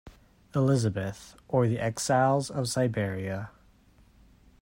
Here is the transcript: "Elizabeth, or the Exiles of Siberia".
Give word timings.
"Elizabeth, 0.55 1.35
or 1.47 1.67
the 1.67 1.77
Exiles 1.77 2.49
of 2.49 2.67
Siberia". 2.67 3.51